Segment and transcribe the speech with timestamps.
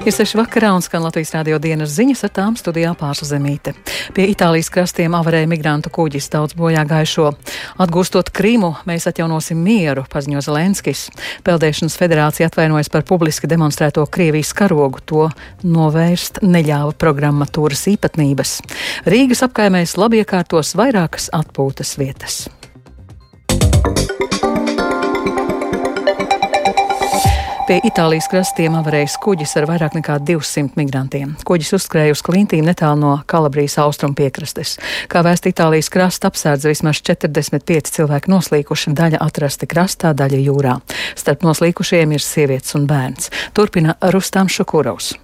[0.00, 3.74] Ir seši vakarā un skan Latvijas rādio dienas ziņas ar tām studijā pārsuzemīte.
[4.16, 7.26] Pie Itālijas krastiem avarēja migrantu kuģis daudz bojā gaišo.
[7.84, 11.10] Atgūstot Krimu, mēs atjaunosim mieru, paziņo Zelenskis.
[11.44, 15.04] Peldēšanas federācija atvainojas par publiski demonstrēto Krievijas karogu.
[15.04, 15.26] To
[15.68, 18.54] novērst neļāva programmatūras īpatnības.
[19.04, 22.46] Rīgas apkaimēs labi iekārtos vairākas atpūtas vietas.
[27.70, 31.36] Pie Itālijas krastiem avarējis kuģis ar vairāk nekā 200 migrantiem.
[31.46, 34.72] Kuģis uzskrēja uz klintīm netālu no Kalabrijas austrumu piekrastes.
[35.06, 40.76] Kā vēst Itālijas krasta apsērdz vismaz 45 cilvēki noslīkuši, daļa atrasti krastā, daļa jūrā.
[41.14, 43.30] Starp noslīkušajiem ir sievietes un bērns.
[43.54, 45.14] Turpina Rustam Šukurovs.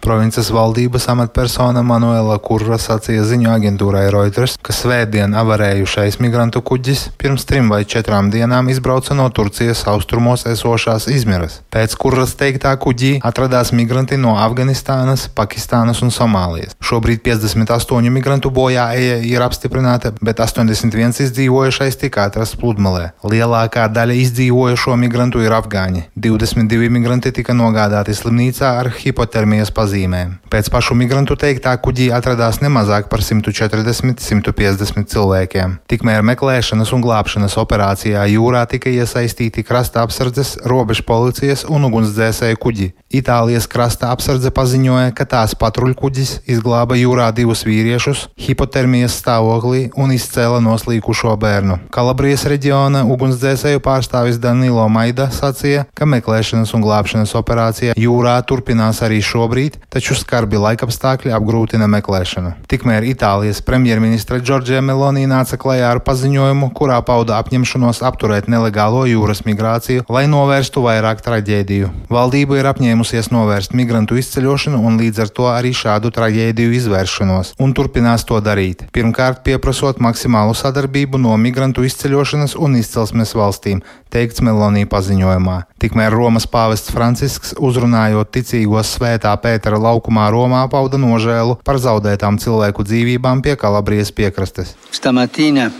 [0.00, 7.42] Provinces valdības amatpersona Manuela Kurra sacīja ziņu agentūrai Reuters, ka svētdien avarējušais migrantu kuģis pirms
[7.48, 11.58] trim vai četrām dienām izbrauca no Turcijas austrumos esošās Izmiras.
[11.74, 16.78] Pēc Kurras teiktā kuģī atradās migranti no Afganistānas, Pakistānas un Somālijas.
[16.78, 23.10] Šobrīd 58 migrantu bojā eja ir apstiprināta, bet 81 izdzīvojušais tika atrasts pludmalē.
[23.26, 26.06] Lielākā daļa izdzīvojušo migrantu ir afgāņi.
[26.14, 30.36] 22 migranti tika nogādāti slimnīcā ar hipotermijas pazīmēm pazīmēm.
[30.52, 35.78] Pēc pašu migrantu teiktā kuģī atradās nemazāk par 140-150 cilvēkiem.
[35.88, 42.88] Tikmēr meklēšanas un glābšanas operācijā jūrā tika iesaistīti krasta apsardzes, robežu policijas un ugunsdzēsēju kuģi.
[43.08, 50.60] Itālijas krasta apsardze paziņoja, ka tās patruļkuģis izglāba jūrā divus vīriešus hipotermijas stāvoklī un izcēla
[50.64, 51.78] noslīkušo bērnu.
[51.94, 59.22] Kalabrijas reģiona ugunsdzēsēju pārstāvis Danilo Maida sacīja, ka meklēšanas un glābšanas operācija jūrā turpinās arī
[59.24, 62.54] šobrīd, taču skarbi laikapstākļi apgrūtina meklēšanu.
[62.70, 69.44] Tikmēr Itālijas premjerministra Džordžija Meloni nāca klajā ar paziņojumu, kurā pauda apņemšanos apturēt nelegālo jūras
[69.46, 71.90] migrāciju, lai novērstu vairāk traģēdiju.
[72.12, 77.74] Valdība ir apņēmusies novērst migrantu izceļošanu un līdz ar to arī šādu traģēdiju izvēršanos, un
[77.76, 78.86] turpinās to darīt.
[78.94, 83.82] Pirmkārt, pieprasot maksimālu sadarbību no migrantu izceļošanas un izcelsmes valstīm,
[84.12, 85.56] teikts Melonī paziņojumā.
[85.80, 92.86] Tikmēr Romas pāvests Francisks, uzrunājot ticīgos svētā Pētera laukumā Romā, pauda nožēlu par zaudētām cilvēku
[92.88, 94.74] dzīvībām pie Kalabrijas piekrastes.
[94.90, 95.70] Stamattina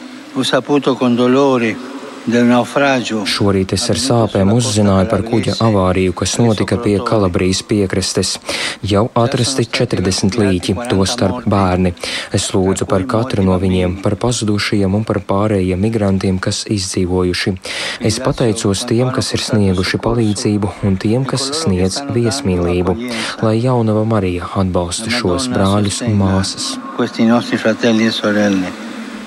[3.28, 8.34] Šorīt es ar sāpēm uzzināju par kuģa avāriju, kas notika pie Kalabrijas piekrastes.
[8.84, 11.94] Jau atrasti 40 līķi, to starp bērni.
[12.36, 17.54] Es lūdzu par katru no viņiem, par pazudušajiem un par pārējiem migrantiem, kas izdzīvojuši.
[18.10, 22.98] Es pateicos tiem, kas ir snieguši palīdzību un tiem, kas sniedz viesmīlību,
[23.44, 26.74] lai jaunava Marija atbalsta šos brāļus un māsas.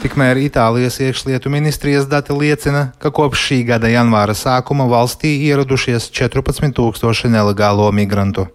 [0.02, 7.30] Tikmēr Itālijas iekšlietu ministrijas dati liecina, ka kopš šī gada janvāra sākuma valstī ieradušies 14,000
[7.30, 8.48] nelegālo migrantu.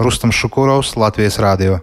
[0.00, 1.82] Rustam Šukurovs, Latvijas Rādio.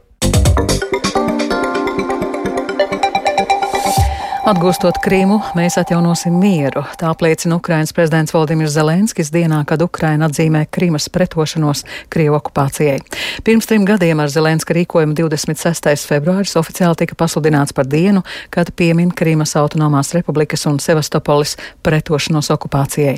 [4.45, 6.83] Atgūstot Krīmu, mēs atjaunosim mieru.
[7.01, 11.81] Tā apliecina Ukrainas prezidents Valdimirs Zelenskis dienā, kad Ukraina atzīmē Krīmas pretošanos
[12.13, 12.99] Krievu okupācijai.
[13.41, 15.89] Pirms trim gadiem ar Zelenska rīkojumu 26.
[16.05, 18.21] februāris oficiāli tika pasludināts par dienu,
[18.53, 23.17] kad piemin Krīmas autonomās republikas un Sevastopolis pretošanos okupācijai.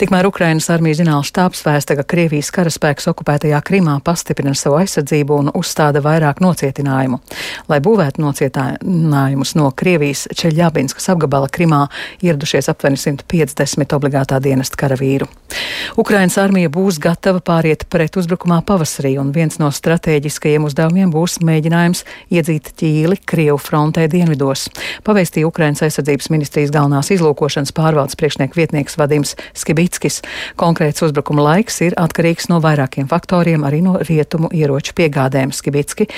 [0.00, 5.52] Tikmēr Ukrainas armijas zināls štābs vēsta, ka Krievijas karaspēks okupētajā Krimā pastiprina savu aizsardzību un
[5.52, 7.20] uzstāda vairāk nocietinājumu.
[7.68, 11.84] Lai būvētu nocietinājumus no Krievijas ceļa Ļabinskas apgabala Krimā
[12.22, 15.28] ieradušies aptuveni 150 obligātā dienesta karavīru.
[15.98, 22.04] Ukrainas armija būs gatava pāriet pret uzbrukumā pavasarī, un viens no strateģiskajiem uzdevumiem būs mēģinājums
[22.32, 24.68] iedzīt ķīli Krievu frontē dienvidos.
[25.06, 30.22] Pavēstīja Ukrainas aizsardzības ministrijas galvenās izlūkošanas pārvaldes priekšnieks vietnieks Vadims Skibitskis.
[30.60, 35.52] Konkrēts uzbrukuma laiks ir atkarīgs no vairākiem faktoriem, arī no rietumu ieroču piegādēm.
[35.52, 36.08] Skibitski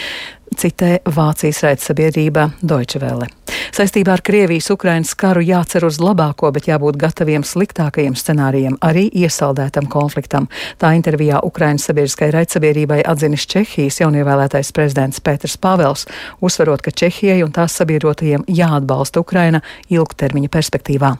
[0.54, 3.32] citē Vācijas raidsabiedrība Deutsche Welle.
[3.72, 10.48] Saistībā ar Krievijas-Ukrainas karu jācer uz labāko, bet jābūt gataviem sliktākajiem scenārijiem, arī iesaldētam konfliktam.
[10.78, 16.06] Tā intervijā Ukrainas sabiedriskai raidsabiedrībai atzinis Čehijas jaunievēlētais prezidents Pēters Pāvels,
[16.44, 21.14] uzsverot, ka Čehijai un tās sabiedrotajiem jāatbalsta Ukraina ilgtermiņa perspektīvā.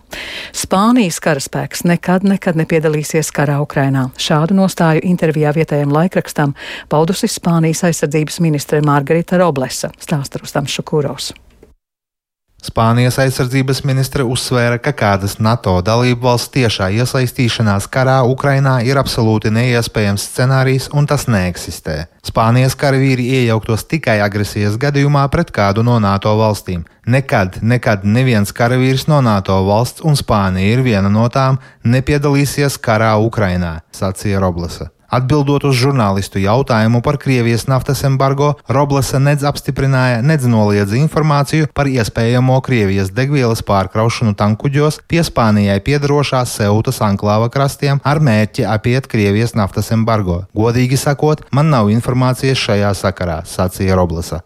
[0.52, 4.08] Spānijas karaspēks nekad, nekad nepiedalīsies karā Ukrainā.
[4.20, 6.54] Šādu nostāju intervijā vietējiem laikrakstam
[6.92, 11.32] paudusi Spānijas aizsardzības ministre Margarita Roblesa, stāsta Rustams Šukūros.
[12.64, 19.52] Spānijas aizsardzības ministre uzsvēra, ka kādas NATO dalību valsts tiešā iesaistīšanās karā Ukrainā ir absolūti
[19.52, 21.98] neiespējams scenārijs un tas neeksistē.
[22.24, 26.86] Spānijas karavīri iejauktos tikai agresijas gadījumā pret kādu no NATO valstīm.
[27.04, 33.12] Nekad, nekad neviens karavīrs no NATO valsts, un Spānija ir viena no tām, nepiedalīsies karā
[33.20, 34.88] Ukrainā, sacīja Roblesa.
[35.14, 41.86] Atbildot uz žurnālistu jautājumu par Krievijas naftas embargo, Roblesa nedz apstiprināja, nedz noliedza informāciju par
[41.90, 49.54] iespējamo Krievijas degvielas pārkraušanu tankuģos pie Spānijai piedarošās Seutas anklāva krastiem ar mērķi apiet Krievijas
[49.54, 50.42] naftas embargo.
[50.56, 54.42] Godīgi sakot, man nav informācijas šajā sakarā, sacīja Roblesa.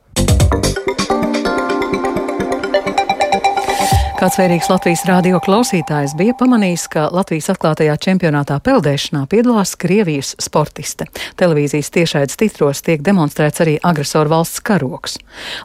[4.18, 11.06] Kāds vērīgs Latvijas rādio klausītājs bija pamanījis, ka Latvijas atklātajā čempionātā peldēšanā piedalās Krievijas sportiste.
[11.38, 15.14] Televīzijas tiešaids titros tiek demonstrēts arī agresoru valsts karoks.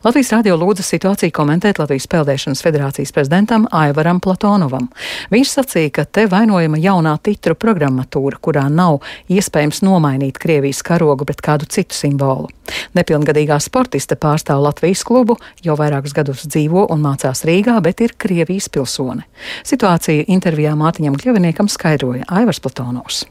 [0.06, 4.86] Latvijas rādio lūdza situāciju komentēt Latvijas peldēšanas federācijas prezidentam Aivaram Platonovam.
[5.34, 9.02] Viņš sacīja, ka te vainojama jaunā titru programmatūra, kurā nav
[9.34, 12.54] iespējams nomainīt Krievijas karogu pret kādu citu simbolu.
[12.98, 18.69] Nepilngadīgā sportiste pārstāv Latvijas klubu, jau vairākus gadus dzīvo un mācās Rīgā, bet ir Krievijas
[18.74, 19.27] pilsone.
[19.68, 23.25] Situāciju intervijā Mātiņam Kļaviniekam skaidroja Aivars Platonovs.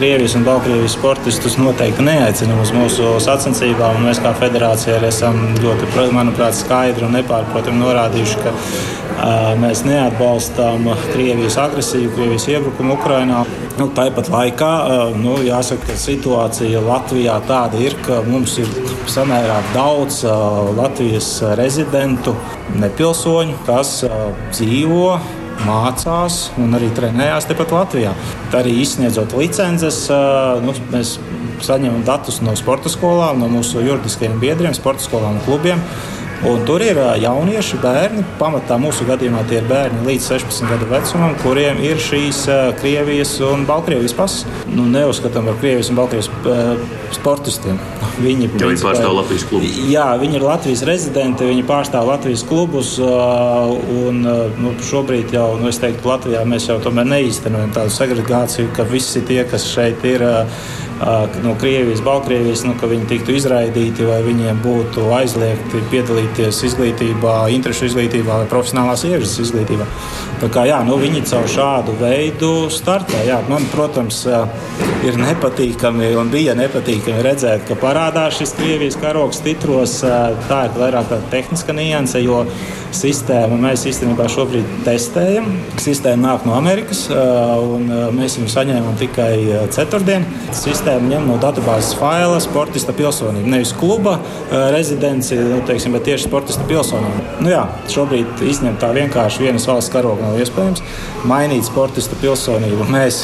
[0.00, 3.98] Krievijas un Baltkrievijas sportistus noteikti neaicinām uz mūsu sacensībām.
[4.06, 10.88] Mēs kā federācija arī esam ļoti, manuprāt, skaidri un nepārprotami norādījuši, ka uh, mēs neatbalstām
[11.10, 13.42] Krievijas agresiju, Krievijas iebrukumu Ukrajinā.
[13.78, 18.68] Nu, tāpat laikā uh, nu, jāsaka, ka situācija Latvijā tāda ir, ka mums ir
[19.08, 22.34] samērā daudz uh, Latvijas rezidentu,
[22.76, 24.02] nepilsoņu, kas
[24.52, 25.06] dzīvo
[25.64, 28.12] mācās un arī trenējās tepat Latvijā.
[28.52, 30.04] Tā arī izsniedzot licences,
[30.64, 31.16] nu, mēs
[31.62, 35.82] saņemam datus no sporta skolām, no mūsu juridiskajiem biedriem, sporta skolām un klubiem.
[36.42, 38.24] Un tur ir jaunieši, bērni.
[38.40, 42.40] Pamatā mūsu gadījumā tie ir bērni līdz 16 gadu vecumam, kuriem ir šīs
[42.80, 44.64] Krievijas un Baltkrievijas pasas.
[44.66, 47.78] Nu, neuzskatām par Krievijas un Baltkrievijas sportistiem.
[48.26, 49.76] Viņi, ja viņi pārstāv Latvijas klubus.
[49.88, 52.90] Jā, viņi ir Latvijas rezidenti, viņi pārstāv Latvijas klubus.
[53.00, 54.20] Un,
[54.60, 59.24] nu, šobrīd jau, nu, es teiktu, Latvijā mēs jau tomēr neīstenojam tādu segregāciju, ka visi
[59.26, 60.26] tie, kas šeit ir
[61.42, 67.88] no Krievijas, Baltkrievijas, nu, ka viņi tiktu izraidīti vai viņiem būtu aizliegti piedalīties izglītībā, interešu
[67.90, 69.86] izglītībā vai profesionālās ievirzes izglītībā.
[70.42, 73.24] Tā kā, jā, nu, viņi caur šādu veidu startē.
[73.26, 74.22] Jā, man, protams,
[75.06, 79.98] ir nepatīkami un bija nepatīkami redzēt, ka parādās šis Krievijas karoks titros.
[80.02, 82.44] Tā ir vairāk tāda tehniska nianse, jo
[82.92, 85.48] sistēmu mēs īstenībā šobrīd testējam.
[85.82, 89.32] Sistēma nāk no Amerikas, un mēs viņu saņēmām tikai
[89.74, 90.26] ceturtdien.
[90.54, 93.48] Sistēma sistēma ņem no datubāzes faila sportista pilsonību.
[93.48, 97.40] Nevis kluba eh, rezidenci, nu, teiksim, bet tieši sportista pilsonību.
[97.40, 100.82] Nu, jā, šobrīd izņemt tā vienkārši vienas valsts karogu nav iespējams.
[101.28, 103.22] Mainīt sportista pilsonību mēs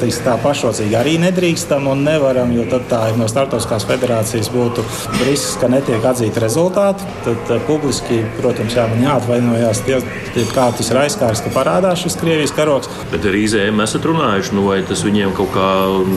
[0.00, 4.84] teiks, tā pašrocīgi arī nedrīkstam un nevaram, jo tad tā ir no startautiskās federācijas būtu
[5.28, 7.06] risks, ka netiek atzīti rezultāti.
[7.26, 10.00] Tad uh, publiski, protams, jā, man jāatvainojas, tie,
[10.34, 12.90] tie, kā tas ir aizskārs, ka parādās šis Krievijas karoks.
[13.12, 15.68] Bet ar IZM esat runājuši, nu, vai tas viņiem kaut kā,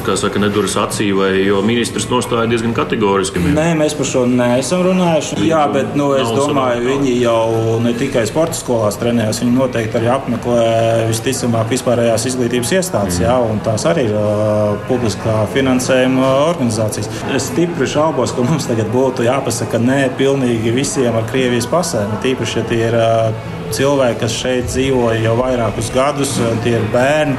[0.08, 3.40] kā saka, neduras ministrs acī, vai jo ministrs nostāja diezgan kategoriski?
[3.52, 5.40] Nē, mēs par šo neesam runājuši.
[5.48, 10.12] Jā, bet nu, es domāju, viņi jau ne tikai sporta skolās trenējas, viņi noteikti arī
[10.14, 13.26] apmeklē visticamāk vispārējās izglītības iestādes, mm.
[13.28, 17.10] jā, un tās arī ir uh, publiskā finansējuma organizācijas.
[17.36, 22.62] Es stipri šaubos, ka mums tagad būtu jāpasaka nē pilnīgi visiem ar Krievijas pasēm, tīpaši,
[22.62, 27.38] ja tie ir uh, cilvēki, kas šeit dzīvoja jau vairākus gadus, tie ir bērni.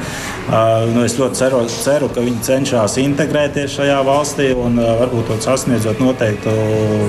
[0.93, 6.57] Nu, es ļoti ceru, ceru, ka viņi cenšas integrēties šajā valstī un varbūt sasniedzot noteiktu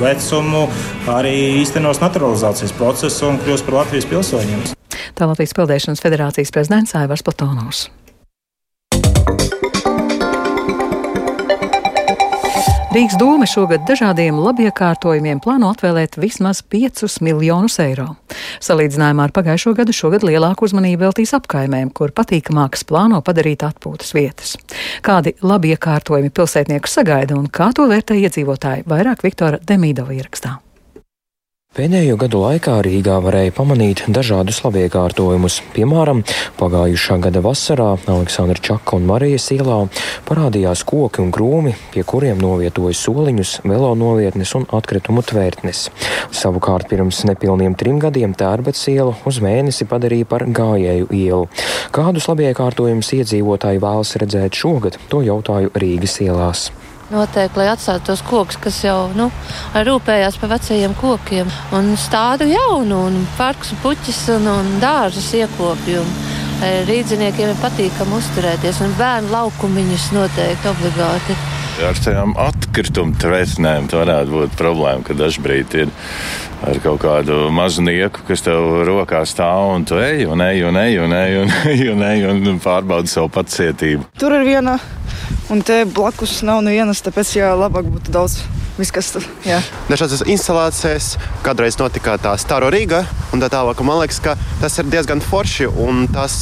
[0.05, 0.69] vecumu,
[1.11, 1.35] arī
[1.65, 4.65] īstenos naturalizācijas procesu un kļūst par Latvijas pilsoņiem.
[5.15, 7.89] Tā Latvijas Peldēšanas federācijas prezidents Aivars Platonovs.
[12.95, 18.13] Rīgas doma šogad dažādiem labiekārtojumiem plāno atvēlēt vismaz 5 miljonus eiro.
[18.63, 24.53] Salīdzinājumā ar pagājušo gadu šogad lielāku uzmanību veltīs apkaimēm, kur patīkamākas plāno padarīt atpūtas vietas.
[25.03, 30.55] Kādi labiekārtojumi pilsētnieku sagaida un kā to vērtē iedzīvotāji, vairāk Viktora Demīdova ierakstā.
[31.75, 35.57] Pēdējo gadu laikā Rīgā varēja pamanīt dažādus labiekārtojumus.
[35.75, 36.21] Piemēram,
[36.55, 39.81] pagājušā gada vasarā Aleksandra Čaka un Marijas ielā
[40.29, 45.83] parādījās koki un krūmi, pie kuriem novietoja soliņus, velo novietnes un atkritumu tvērtnes.
[46.31, 51.51] Savukārt pirms nepilniem trim gadiem Tērbets ielu uz mēnesi padarīja par gājēju ielu.
[51.91, 56.69] Kādus labiekārtojumus iedzīvotāji vēlas redzēt šogad, to jautāju Rīgas ielās.
[57.15, 59.29] Noteikti, lai atstātu tos kokus, kas jau nu,
[59.87, 66.03] rūpējās par vecajiem kokiem, un stādu jaunu, un parkus, puķis un, un dārzus iekopju.
[66.89, 71.37] Rīdziniekiem ir patīkami uzturēties, un bērnu laukumiņus noteikti obligāti.
[71.85, 75.95] Ar tādām atkritumu trēsnēm varētu būt problēma, ka dažkārt ir
[76.65, 80.79] ar kaut kādu mazu nieku, kas tev rokā stāv un tu ej un ej un
[80.81, 84.07] ej un ej un, ej, un, ej, un pārbaudi savu pacietību.
[84.19, 84.79] Tur ir viena
[85.53, 88.43] un te blakus nav nevienas, tāpēc jā, labāk būtu daudz.
[88.75, 89.61] Viss, kas tur ir.
[89.87, 91.13] Dažādas instalācijas,
[91.47, 93.79] kādreiz notika tā Staro Rīga, un tā tālāk.
[93.87, 96.41] Man liekas, ka tas ir diezgan forši un tas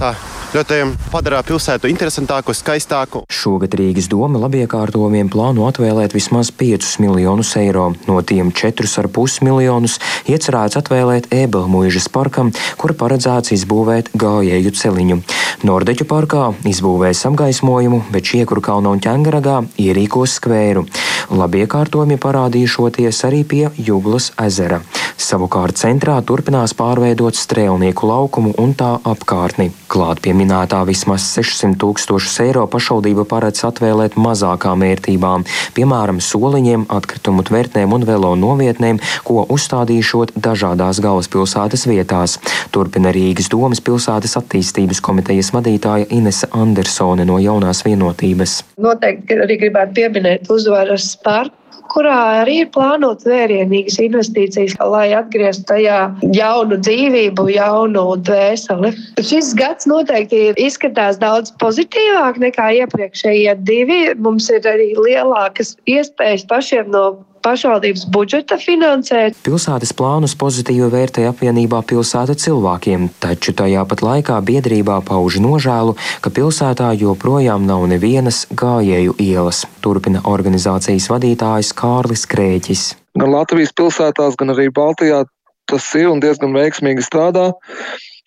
[0.00, 0.10] tā,
[0.48, 0.76] ļoti
[1.12, 3.20] padara pilsētu interesantāku, skaistāku.
[3.28, 7.90] Šogad Rīgas doma labiekārtojumiem plāno atvēlēt vismaz 5 miljonus eiro.
[8.08, 15.20] No tiem 4,5 miljonus iecerēts atvēlēt Ēbelmuižas parkam, kura paredzēts izbūvēt gājēju celiņu.
[15.68, 20.86] Nordeķu parkā izbūvēs apgaismojumu, bet Šiekuru kalna un ķengaragā ierīkos skvēru.
[21.28, 24.80] Labiekārtojumi parādīšoties arī pie Juglas ezera.
[25.18, 29.72] Savukārt centrā turpinās pārveidot strēlnieku laukumu un tā apkārtni.
[29.90, 35.44] Klāt pie minētā vismaz 600 tūkstošus eiro pašvaldība paredz atvēlēt mazākām vērtībām,
[35.76, 42.38] piemēram, soliņiem, atkritumu tvertnēm un velo novietnēm, ko uzstādīšot dažādās galvaspilsētas vietās.
[42.74, 48.60] Turpina Rīgas domas pilsētas attīstības komitejas vadītāja Inese Andersone no jaunās vienotības.
[48.80, 51.57] Noteikti arī gribētu pieminēt uzvaras parku
[51.92, 55.98] kurā arī ir plānotas vērienīgas investīcijas, lai atgrieztu tajā
[56.36, 58.92] jaunu dzīvību, jaunu dvēseli.
[59.22, 64.00] Šis gads noteikti izskatās daudz pozitīvāk nekā iepriekšējie divi.
[64.18, 67.04] Mums ir arī lielākas iespējas pašiem no
[67.48, 69.38] pašvaldības budžeta finansēt.
[69.46, 76.32] Pilsētas plānus pozitīvi vērtē apvienībā pilsēta cilvēkiem, taču tajā pat laikā biedrībā pauž nožēlu, ka
[76.34, 82.84] pilsētā joprojām nav nevienas gājēju ielas, turpina organizācijas vadītājs Kārlis Krēķis.
[83.18, 85.24] Gan Latvijas pilsētās, gan arī Baltijā
[85.68, 87.50] tas ir un diezgan veiksmīgi strādā.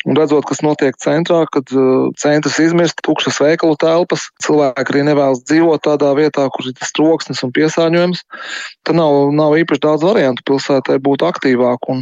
[0.01, 5.43] Un redzot, kas notiek centrā, kad uh, centrs izmirst tukšas veikalu telpas, cilvēki arī nevēlas
[5.45, 8.23] dzīvot tādā vietā, kur ir tas troksnis un piesārņojums,
[8.87, 12.01] tad nav, nav īpaši daudz variantu pilsētai būt aktīvāk un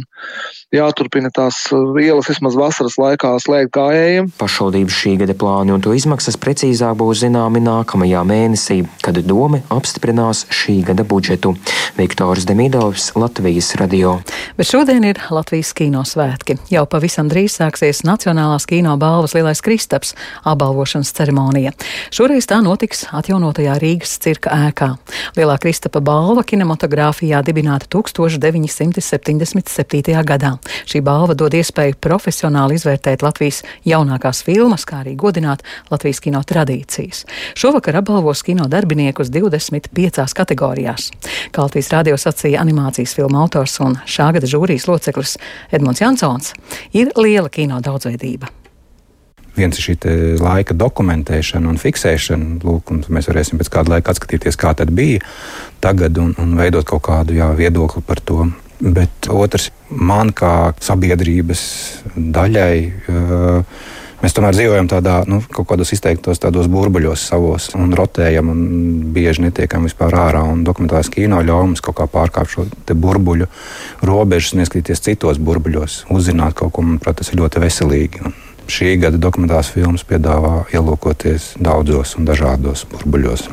[0.72, 4.32] jāturpina tās uh, ielas vismaz vasaras laikā slēgt gājējiem.
[4.40, 10.46] Pašvaldības šī gada plāni un to izmaksas precīzāk būs zināmi nākamajā mēnesī, kad doma apstiprinās
[10.48, 11.52] šī gada budžetu.
[12.00, 14.16] Viktors Demidovs, Latvijas radio.
[14.56, 16.56] Bet šodien ir Latvijas kino svētki.
[16.72, 20.14] Jau pavisam drīz sāksies notiksies Nacionālās kino balvas Lielais Kristaps
[20.46, 21.72] apbalvošanas ceremonija.
[22.14, 24.96] Šoreiz tā notiks atjaunotajā Rīgas cirka ēkā.
[25.36, 30.24] Lielā Kristapa balva kinematogrāfijā dibināta 1977.
[30.24, 30.58] gadā.
[30.86, 37.26] Šī balva dod iespēju profesionāli izvērtēt Latvijas jaunākās filmas, kā arī godināt Latvijas kino tradīcijas.
[37.58, 41.10] Šovakar apbalvos kino darbiniekus 25 kategorijās.
[41.50, 45.36] Kā Latvijas radio sacīja animācijas filmu autors un šā gada žūrijas loceklis
[45.72, 46.52] Edmunds Jansons,
[46.92, 48.50] ir liela kino daudzveidība.
[49.56, 49.96] Viens ir šī
[50.40, 55.24] laika dokumentēšana un fiksēšana, lūk, un mēs varēsim pēc kāda laika atskatīties, kā tas bija
[55.82, 58.46] tagad, un, un veidot kaut kādu jā, viedokli par to.
[58.80, 61.62] Bet otrs, man kā sabiedrības
[62.14, 62.76] daļai,
[64.22, 68.60] mēs tomēr dzīvojam tādā, nu, kaut kādos izteiktos tādos burbuļos savos un rotējam un
[69.14, 70.44] bieži netiekam vispār ārā.
[70.66, 73.48] Dokumentālais kino ļauj mums kaut kā pārkāpt šo burbuļu
[74.06, 78.24] robežas un ieskatīties citos burbuļos, uzzināt kaut ko, manuprāt, tas ir ļoti veselīgi.
[78.26, 78.36] Un
[78.70, 83.48] šī gada dokumentālās filmas piedāvā ielūkoties daudzos un dažādos burbuļos.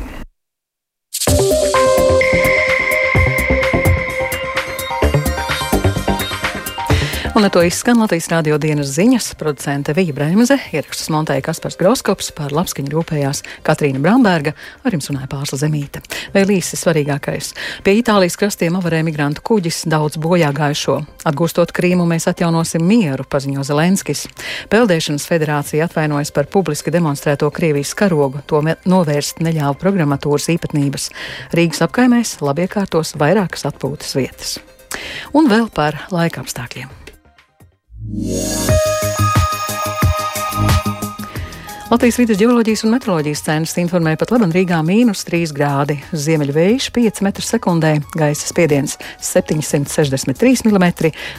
[7.38, 9.28] Un ar to izskan Latvijas rādio dienas ziņas.
[9.38, 15.30] Producente Vija Bremze, ierakstus montēja Kaspars Groskops, par labskaņu rūpējās Katrīna Bramberga, ar jums runāja
[15.30, 16.02] Pārsla Zemīte.
[16.34, 17.52] Vēl īsi svarīgākais.
[17.86, 20.98] Pie Itālijas krastiem avarē migrantu kuģis daudz bojā gājušo.
[21.30, 24.26] Atgūstot Krīmu, mēs atjaunosim mieru, paziņo Zelenskis.
[24.74, 31.12] Peldēšanas federācija atvainojas par publiski demonstrēto Krievijas karogu, to novērst neļāva programmatūras īpatnības.
[31.54, 34.58] Rīgas apkaimēs labiekārtos vairākas atpūtas vietas.
[35.38, 37.06] Un vēl par laika apstākļiem.
[38.10, 38.97] Yeah.
[41.88, 47.20] Latvijas vidas geoloģijas un meteoroloģijas centrs informē pat labi Rīgā mīnus 3 grādi, ziemeļvējš 5
[47.24, 50.84] m2, gaisa spiediens 763 mm,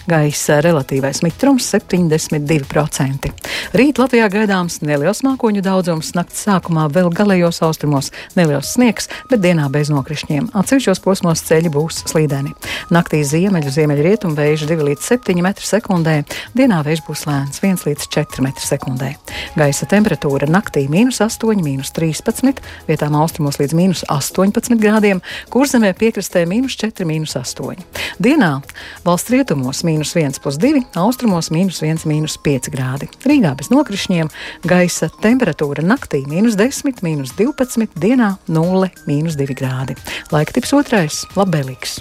[0.10, 3.30] gaisa relatīvais mitrums 72%.
[3.78, 9.70] Rīt Latvijā gaidāms neliels mākoņu daudzums, nakts sākumā vēl galējos austrumos neliels sniegs, bet dienā
[9.70, 10.50] bez nokrišņiem.
[10.58, 12.56] Atsevišķos posmos ceļi būs slīdeni.
[12.90, 16.18] Naktī ziemeļu, ziemeļrietumu vējš 2 līdz 7 m2,
[16.58, 19.14] dienā vējš būs lēns 1 līdz 4 m2.
[19.62, 25.20] Gaisa temperatūra Temperatūra naktī- minus 8, minus 13, vietām austrumos līdz minus 18 grādiem,
[25.52, 27.76] kurzemē piekrastē- minus 4, minus 8.
[28.22, 28.62] Dienā
[29.04, 33.10] valsts rietumos- minus 1,2, austrumos- minus 1, minus 5 grādi.
[33.26, 34.30] Rīgā bez nokrišņiem
[34.64, 39.98] gaisa temperatūra naktī- minus 10, minus 12, dienā- 0, minus 2 grādi.
[40.32, 42.00] Laika tips otrais- labvēlīgs.